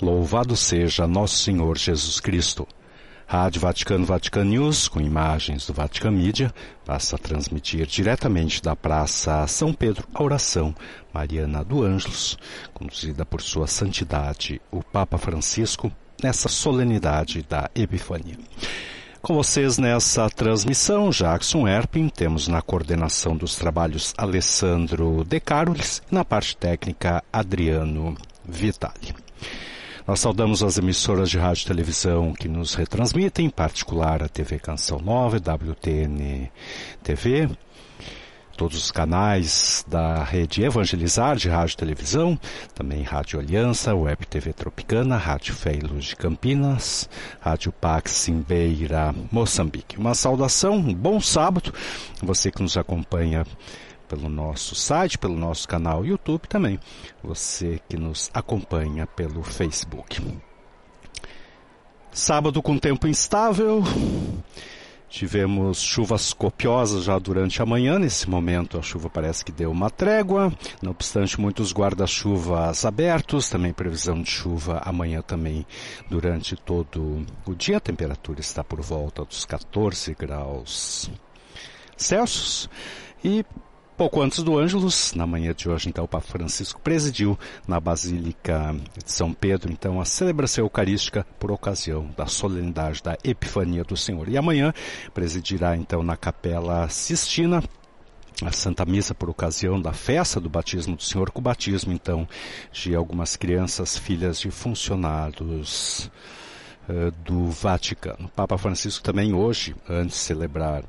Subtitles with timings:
[0.00, 2.66] Louvado seja Nosso Senhor Jesus Cristo.
[3.26, 6.52] Rádio Vaticano Vatican News, com imagens do Vatican Media,
[6.84, 10.74] passa a transmitir diretamente da Praça São Pedro a oração
[11.14, 12.36] Mariana do Ângelos,
[12.74, 15.90] conduzida por Sua Santidade, o Papa Francisco,
[16.22, 18.36] nessa solenidade da Epifania.
[19.22, 26.24] Com vocês nessa transmissão, Jackson Erpin, temos na coordenação dos trabalhos Alessandro De Carolis na
[26.24, 29.14] parte técnica Adriano Vitali.
[30.08, 34.58] Nós saudamos as emissoras de rádio e televisão que nos retransmitem, em particular a TV
[34.58, 36.50] Canção Nova, WTN
[37.04, 37.48] TV,
[38.62, 42.38] todos os canais da rede Evangelizar de rádio e televisão,
[42.72, 49.12] também Rádio Aliança, Web TV Tropicana, Rádio Fé e Luz de Campinas, Rádio Pax Simbeira,
[49.32, 49.98] Moçambique.
[49.98, 51.74] Uma saudação, um bom sábado,
[52.22, 53.44] você que nos acompanha
[54.08, 56.78] pelo nosso site, pelo nosso canal YouTube também.
[57.20, 60.22] Você que nos acompanha pelo Facebook.
[62.12, 63.82] Sábado com tempo instável.
[65.12, 67.98] Tivemos chuvas copiosas já durante a manhã.
[67.98, 70.50] Nesse momento a chuva parece que deu uma trégua.
[70.80, 73.50] Não obstante, muitos guarda-chuvas abertos.
[73.50, 75.66] Também previsão de chuva amanhã também
[76.08, 77.76] durante todo o dia.
[77.76, 81.10] A temperatura está por volta dos 14 graus
[81.94, 82.70] Celsius.
[83.22, 83.44] E
[84.02, 88.74] Pouco antes do Ângelus, na manhã de hoje, então, o Papa Francisco presidiu na Basílica
[88.96, 94.28] de São Pedro, então, a celebração eucarística por ocasião da solenidade da Epifania do Senhor.
[94.28, 94.74] E amanhã
[95.14, 97.62] presidirá, então, na Capela Sistina,
[98.44, 102.26] a Santa Missa por ocasião da festa do batismo do Senhor, com o batismo, então,
[102.72, 106.10] de algumas crianças, filhas de funcionários
[106.88, 108.26] uh, do Vaticano.
[108.26, 110.82] O Papa Francisco também hoje, antes de celebrar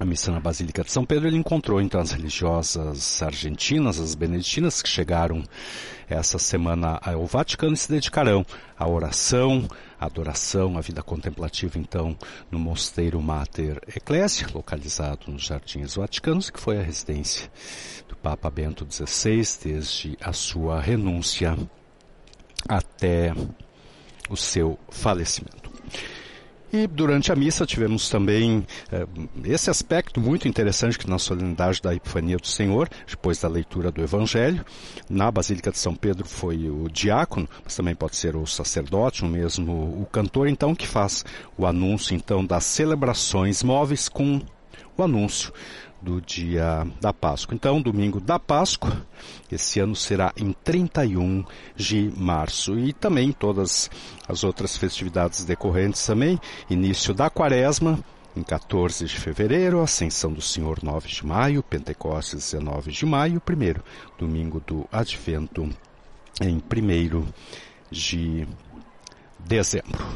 [0.00, 4.80] a missa na Basílica de São Pedro, ele encontrou então as religiosas argentinas, as beneditinas,
[4.80, 5.42] que chegaram
[6.08, 8.46] essa semana ao Vaticano e se dedicarão
[8.78, 9.66] à oração,
[9.98, 12.16] à adoração, à vida contemplativa, então,
[12.50, 17.50] no Mosteiro Mater Ecclesia, localizado nos Jardins Vaticanos, que foi a residência
[18.08, 21.56] do Papa Bento XVI desde a sua renúncia
[22.68, 23.34] até
[24.30, 25.67] o seu falecimento.
[26.72, 29.06] E durante a missa tivemos também eh,
[29.44, 34.02] esse aspecto muito interessante que na solenidade da Epifania do Senhor, depois da leitura do
[34.02, 34.64] Evangelho,
[35.08, 39.30] na Basílica de São Pedro foi o diácono, mas também pode ser o sacerdote, ou
[39.30, 41.24] mesmo o cantor, então, que faz
[41.56, 44.42] o anúncio, então, das celebrações móveis com
[44.96, 45.52] o anúncio
[46.00, 47.54] do dia da Páscoa.
[47.54, 49.06] Então, domingo da Páscoa,
[49.50, 51.44] esse ano será em 31
[51.74, 52.78] de março.
[52.78, 53.90] E também todas
[54.28, 56.38] as outras festividades decorrentes também.
[56.70, 57.98] Início da quaresma,
[58.36, 63.82] em 14 de fevereiro, Ascensão do Senhor 9 de maio, Pentecostes 19 de maio, primeiro
[64.16, 65.68] domingo do Advento
[66.40, 67.26] em 1
[67.90, 68.46] de
[69.40, 70.06] dezembro.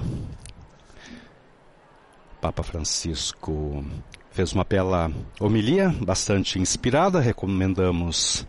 [2.40, 3.84] Papa Francisco
[4.32, 7.20] fez uma bela homilia, bastante inspirada.
[7.20, 8.46] Recomendamos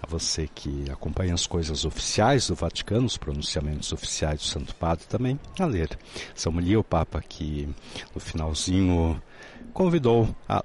[0.00, 5.04] a você que acompanha as coisas oficiais do Vaticano, os pronunciamentos oficiais do Santo Padre
[5.08, 5.98] também, a ler.
[6.34, 7.68] Essa homilia, o Papa que
[8.14, 9.20] no finalzinho
[9.72, 10.64] convidou a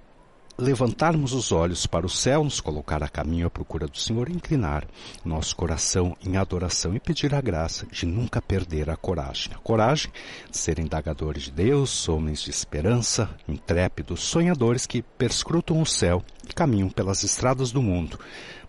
[0.57, 4.85] levantarmos os olhos para o céu, nos colocar a caminho à procura do Senhor, inclinar
[5.23, 9.53] nosso coração em adoração e pedir a graça de nunca perder a coragem.
[9.53, 10.11] A coragem
[10.49, 16.53] de ser indagadores de Deus, homens de esperança, intrépidos, sonhadores que perscrutam o céu e
[16.53, 18.19] caminham pelas estradas do mundo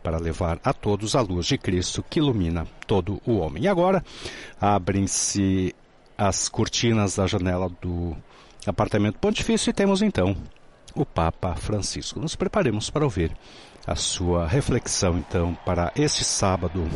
[0.02, 3.64] para levar a todos a luz de Cristo que ilumina todo o homem.
[3.64, 4.04] E agora
[4.60, 5.74] abrem-se
[6.16, 8.16] as cortinas da janela do
[8.66, 10.36] apartamento pontifício e temos então
[10.94, 12.20] o Papa Francisco.
[12.20, 13.36] Nos preparemos para ouvir
[13.86, 16.88] a sua reflexão, então, para este sábado,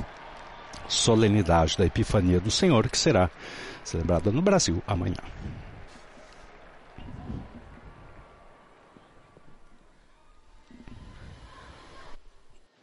[0.89, 3.31] solenidade da Epifania do Senhor, que será
[3.85, 5.17] celebrada no Brasil amanhã.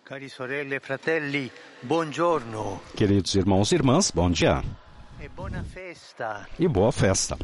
[0.05, 1.51] Cari sorelle e fratelli,
[1.81, 2.79] buongiorno.
[2.95, 4.61] Queridos irmãos e irmãs, bom dia.
[5.19, 5.29] E.
[6.59, 7.37] E boa festa.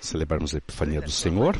[0.00, 1.56] Celebramos a Epifania do Senhor.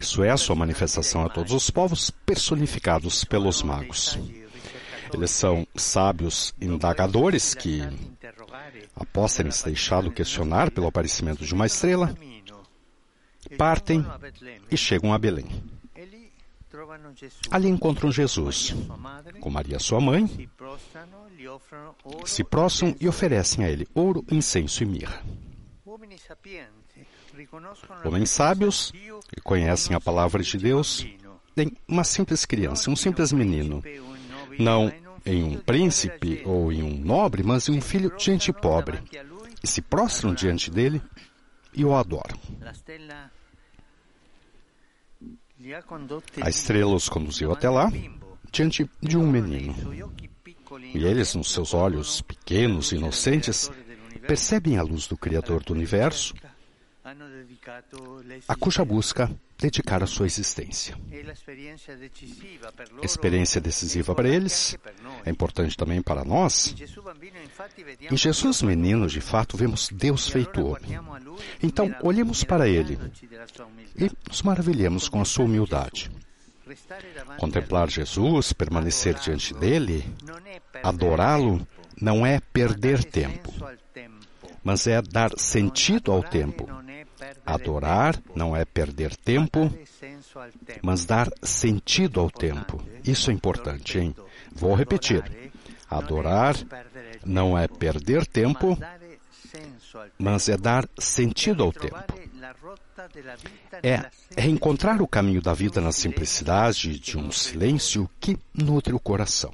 [0.00, 4.18] Isso é a sua manifestação a todos os povos, personificados pelos magos.
[5.12, 7.82] Eles são sábios indagadores que,
[8.94, 12.14] após terem se deixado questionar pelo aparecimento de uma estrela,
[13.58, 14.04] partem
[14.70, 15.71] e chegam a Belém.
[17.50, 18.74] Ali encontram Jesus,
[19.40, 20.48] com Maria sua mãe,
[22.24, 25.22] se prostram e oferecem a ele ouro, incenso e mirra.
[28.04, 28.92] Homens sábios
[29.28, 31.06] que conhecem a palavra de Deus
[31.54, 33.82] têm uma simples criança, um simples menino,
[34.58, 34.92] não
[35.24, 38.98] em um príncipe ou em um nobre, mas em um filho de gente pobre,
[39.62, 41.00] e se prostram diante dele
[41.74, 42.38] e o adoram.
[46.40, 47.90] A estrela os conduziu até lá,
[48.50, 49.74] diante de um menino.
[50.94, 53.70] E eles, nos seus olhos pequenos e inocentes,
[54.26, 56.34] percebem a luz do Criador do universo,
[58.48, 59.30] a cuja busca
[59.62, 60.96] dedicaram a sua existência.
[62.90, 64.76] loro Experiência decisiva para eles,
[65.24, 66.74] é importante também para nós.
[68.10, 70.98] Em Jesus menino, de fato, vemos Deus feito homem.
[71.62, 72.98] Então, olhemos para ele
[73.96, 76.10] e nos maravilhemos com a sua humildade.
[77.38, 80.04] Contemplar Jesus, permanecer diante dele,
[80.82, 81.66] adorá-lo,
[82.00, 83.52] não é perder tempo.
[84.64, 86.68] mas é dar sentido ao tempo.
[87.44, 89.72] Adorar não é perder tempo,
[90.80, 92.82] mas dar sentido ao tempo.
[93.04, 94.14] Isso é importante, hein?
[94.52, 95.24] Vou repetir.
[95.90, 96.54] Adorar
[97.24, 98.78] não é perder tempo,
[100.18, 101.96] mas é dar sentido ao tempo.
[103.82, 109.00] É, é encontrar o caminho da vida na simplicidade de um silêncio que nutre o
[109.00, 109.52] coração.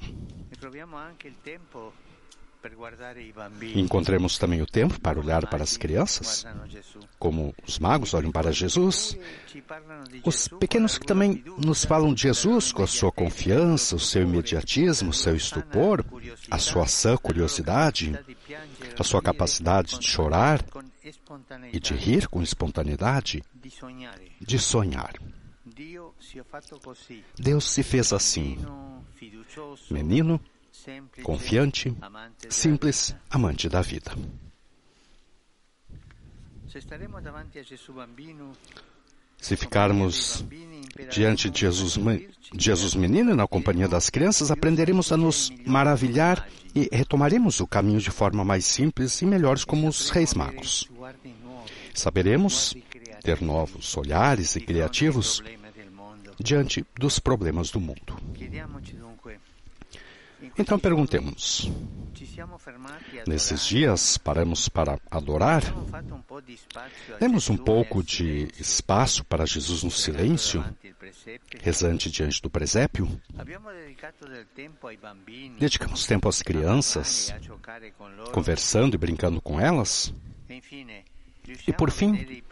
[3.75, 6.45] Encontremos também o tempo para olhar para as crianças,
[7.19, 9.17] como os magos olham para Jesus,
[10.25, 15.09] os pequenos que também nos falam de Jesus com a sua confiança, o seu imediatismo,
[15.09, 16.03] o seu estupor,
[16.49, 18.17] a sua sã curiosidade,
[18.97, 20.63] a sua capacidade de chorar
[21.73, 23.43] e de rir com espontaneidade,
[24.39, 25.13] de sonhar.
[27.37, 28.57] Deus se fez assim,
[29.91, 30.39] menino,
[31.21, 31.93] confiante,
[32.49, 34.11] simples, amante da vida.
[39.37, 40.45] Se ficarmos
[41.09, 41.97] diante de Jesus,
[42.53, 48.11] Jesus menino na companhia das crianças, aprenderemos a nos maravilhar e retomaremos o caminho de
[48.11, 50.89] forma mais simples e melhores como os reis magos.
[51.93, 52.75] Saberemos
[53.23, 55.41] ter novos olhares e criativos
[56.39, 58.17] diante dos problemas do mundo.
[60.57, 61.71] Então perguntemos:
[63.27, 65.63] nesses dias paramos para adorar?
[67.19, 70.63] Demos um pouco de espaço para Jesus no silêncio,
[71.61, 73.07] rezante diante do presépio?
[75.59, 77.33] Dedicamos tempo às crianças,
[78.31, 80.13] conversando e brincando com elas?
[81.67, 82.43] E por fim,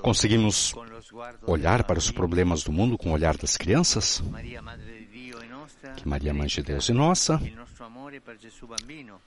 [0.00, 0.74] conseguimos
[1.46, 4.22] olhar para os problemas do mundo com o olhar das crianças?
[5.96, 7.40] Que Maria, Mãe de Deus e nossa,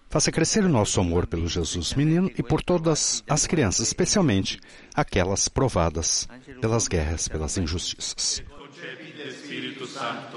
[0.10, 4.60] faça crescer o nosso amor pelo Jesus menino e por todas as crianças, especialmente
[4.94, 6.28] aquelas provadas
[6.62, 8.44] pelas guerras, pelas injustiças.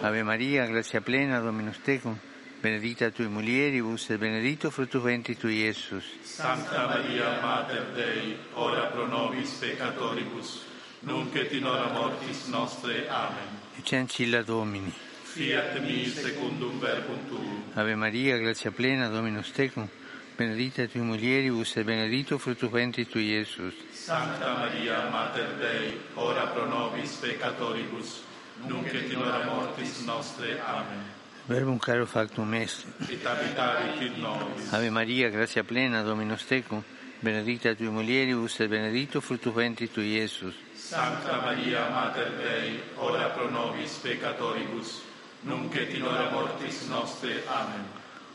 [0.02, 2.16] Ave Maria, gracia plena, Dominus tecum,
[2.62, 6.04] benedicta tui mulieribus et benedictus fructus ventris tui, Iesus.
[6.24, 10.62] Santa Maria, Mater Dei, ora pro nobis peccatoribus,
[11.02, 13.08] nunc et in hora mortis nostre.
[13.08, 13.60] Amen.
[13.78, 14.92] Ecce ancilla Domini.
[15.36, 17.62] Fiat mi secundum verbum tuum.
[17.74, 19.86] Ave Maria, gracia plena, Dominus tecum,
[20.34, 23.74] benedicta tui mulieribus et benedictus fructus ventris tui, Iesus.
[23.92, 28.22] Santa Maria, Mater Dei, ora pro nobis peccatoribus,
[28.64, 30.58] nunc et in hora mortis nostre.
[30.58, 31.04] Amen.
[31.46, 32.86] Verbum caro factum est.
[33.10, 34.72] Et habitavit in nobis.
[34.72, 36.82] Ave Maria, gracia plena, Dominus tecum,
[37.20, 40.54] benedicta tui mulieribus et benedictus fructus ventris tui, Iesus.
[40.74, 45.05] Santa Maria, Mater Dei, ora pro nobis peccatoribus,
[45.46, 47.42] nunc in hora mortis nostre.
[47.46, 47.84] Amen.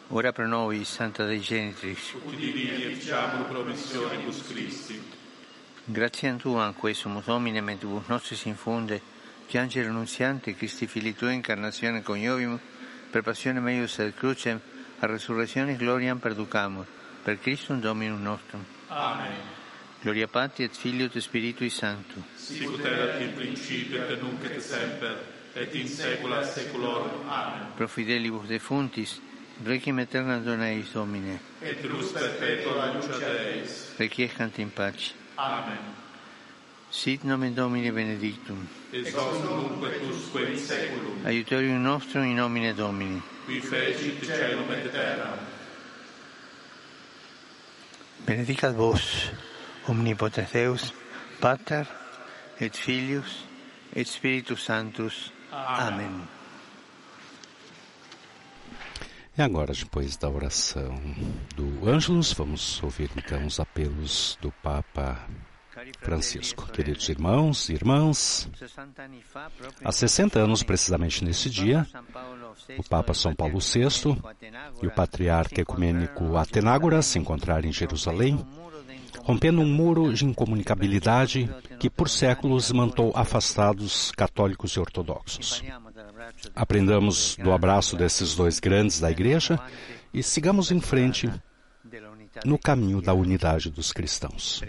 [0.07, 2.13] Ora pro nobis, Santa Dei Genitrix.
[2.25, 5.01] Udini et ficiamur promissionibus Christi.
[5.85, 9.01] Grazie Tua, quae sumus Domine, mentibus nostris infunde,
[9.47, 12.59] piangere annunziante, Christi Fili Tua, incarnazione coniovim,
[13.09, 14.59] per passione meius et crucem,
[14.99, 16.85] a resurrectionis gloriam perducamur,
[17.23, 18.63] per Christum Dominum nostrum.
[18.87, 19.59] Amen.
[20.01, 22.23] Gloria Patri et Filio et Spiritui Sancto.
[22.35, 27.11] Sicut erat in principio et nunc et semper, et in saecula saeculorum.
[27.29, 27.67] Amen.
[27.77, 29.19] Pro fidelibus defuntis,
[29.65, 33.93] requiem aeterna dona eis Domine, Et luz perpetua luce Deis.
[33.99, 35.13] requiescant in pace.
[35.37, 35.77] Amen.
[36.89, 42.73] Sit nomen Domini benedictum, Ex hoc nunc et usque in saeculum, aiutorium nostrum in nomine
[42.73, 43.21] Domini.
[43.45, 45.37] qui fecit caelum et terram.
[48.25, 49.31] Benedicat vos,
[49.87, 50.93] omnipotens Deus,
[51.39, 51.85] Pater,
[52.59, 53.45] et Filius,
[53.95, 55.31] et Spiritus Sanctus.
[55.51, 56.27] Amen.
[59.37, 60.93] E agora, depois da oração
[61.55, 65.25] do Ângelus, vamos ouvir então os apelos do Papa
[66.01, 66.69] Francisco.
[66.71, 68.49] Queridos irmãos e irmãs,
[69.83, 71.87] há 60 anos, precisamente nesse dia,
[72.77, 73.87] o Papa São Paulo VI
[74.81, 78.45] e o Patriarca Ecumênico Atenágoras se encontraram em Jerusalém,
[79.23, 81.49] rompendo um muro de incomunicabilidade
[81.79, 85.63] que por séculos mantou afastados católicos e ortodoxos.
[86.55, 89.59] Aprendamos do abraço desses dois grandes da Igreja
[90.13, 91.31] e sigamos em frente
[92.45, 94.61] no caminho da unidade dos cristãos,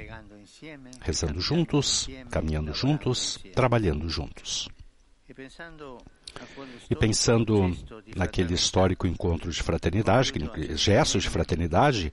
[1.01, 4.69] rezando juntos, caminhando juntos, trabalhando juntos.
[6.91, 7.75] E pensando
[8.17, 10.33] naquele histórico encontro de fraternidade,
[10.77, 12.13] gesto de fraternidade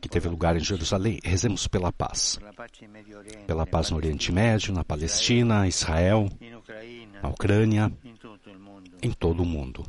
[0.00, 2.38] que teve lugar em Jerusalém, rezemos pela paz.
[3.46, 6.28] Pela paz no Oriente Médio, na Palestina, Israel,
[7.22, 7.92] na Ucrânia,
[9.02, 9.84] em todo o mundo.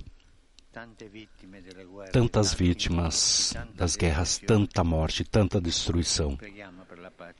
[2.11, 6.37] Tantas vítimas das guerras, tanta morte, tanta destruição.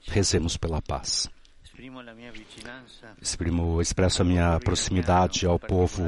[0.07, 1.29] Rezemos pela paz.
[3.21, 6.03] Exprimo, expresso a minha proximidade ao povo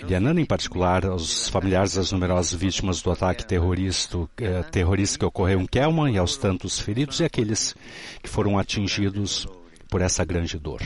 [0.00, 5.60] ilianano, em particular aos familiares das numerosas vítimas do ataque terrorista, eh, terrorista que ocorreu
[5.60, 7.74] em Kelman e aos tantos feridos e aqueles
[8.22, 9.46] que foram atingidos
[9.88, 10.82] por essa grande dor.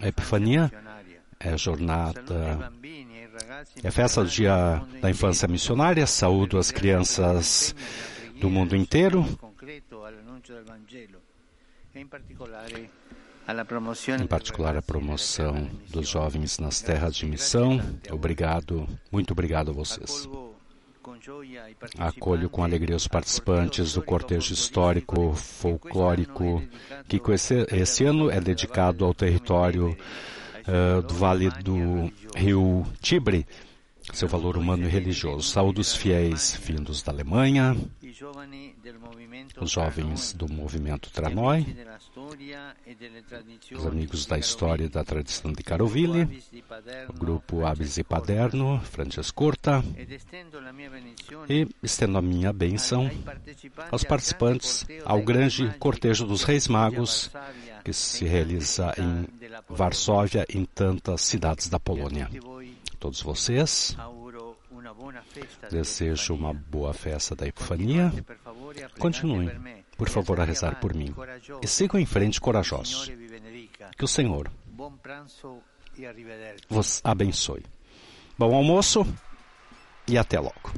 [0.00, 0.70] A Epifania
[1.40, 2.22] é a jornada,
[3.82, 6.06] é a festa do dia da infância missionária.
[6.06, 7.74] Saúdo as crianças
[8.42, 9.24] do mundo inteiro.
[14.20, 17.80] Em particular, a promoção dos jovens nas terras de missão.
[18.10, 20.28] Obrigado, muito obrigado a vocês.
[21.96, 26.60] Acolho com alegria os participantes do cortejo histórico folclórico
[27.06, 29.96] que esse, esse ano é dedicado ao território
[30.66, 33.46] uh, do Vale do Rio Tibre,
[34.12, 35.48] seu valor humano e religioso.
[35.48, 37.76] Saúde fiéis vindos da Alemanha,
[39.60, 41.66] os jovens do movimento Tranoi,
[43.72, 46.42] os amigos da história e da tradição de Caroville,
[47.08, 49.82] o grupo Abis e Paderno, Francescorta,
[51.48, 53.10] e estendo a minha bênção
[53.90, 57.30] aos participantes ao grande cortejo dos Reis Magos
[57.84, 59.26] que se realiza em
[59.68, 62.28] Varsóvia e em tantas cidades da Polônia.
[63.02, 63.96] Todos vocês
[65.68, 68.12] Desejo uma boa festa da Epifania.
[68.96, 69.50] Continuem,
[69.98, 71.12] por favor, a rezar por mim.
[71.60, 73.10] E sigam em frente corajosos.
[73.98, 74.48] Que o Senhor
[76.68, 77.64] vos abençoe.
[78.38, 79.04] Bom almoço
[80.06, 80.72] e até logo.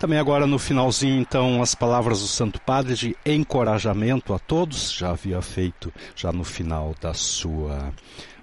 [0.00, 4.90] Também agora no finalzinho, então, as palavras do Santo Padre de encorajamento a todos.
[4.90, 7.94] Já havia feito já no final da sua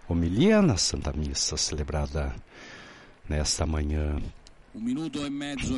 [0.07, 2.33] homilia na Santa Missa celebrada
[3.29, 4.17] nesta manhã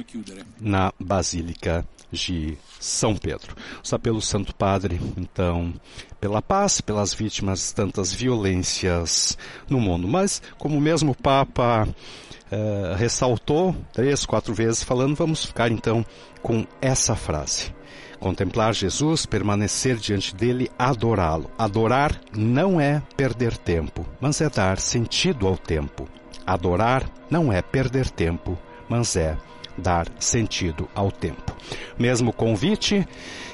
[0.08, 0.44] chiudere.
[0.60, 3.56] Na Basílica de São Pedro.
[3.84, 5.74] Os apelos Santo Padre, então,
[6.20, 9.38] pela paz, pelas vítimas de tantas violências
[9.70, 10.08] no mundo.
[10.08, 16.06] Mas, como o mesmo Papa uh, ressaltou três, quatro vezes falando, vamos ficar então
[16.42, 17.74] com essa frase.
[18.20, 21.50] Contemplar Jesus, permanecer diante dele, adorá-lo.
[21.58, 26.08] Adorar não é perder tempo, mas é dar sentido ao tempo.
[26.46, 28.58] Adorar não é perder tempo,
[28.90, 29.38] mas é
[29.82, 31.56] dar sentido ao tempo.
[31.98, 33.06] Mesmo convite,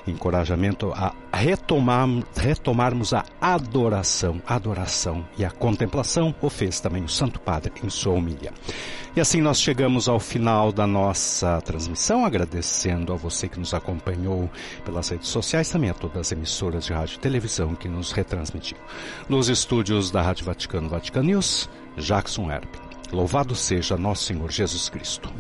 [0.06, 7.40] encorajamento a retomar, retomarmos a adoração, adoração e a contemplação, o fez também o Santo
[7.40, 8.54] Padre em sua humilha.
[9.16, 14.48] E assim nós chegamos ao final da nossa transmissão, agradecendo a você que nos acompanhou
[14.86, 18.78] pelas redes sociais, também a todas as emissoras de rádio e televisão que nos retransmitiu.
[19.28, 21.68] Nos estúdios da Rádio Vaticano Vatican News,
[21.98, 22.68] Jackson Herb.
[23.12, 25.34] Louvado seja nosso Senhor Jesus Cristo.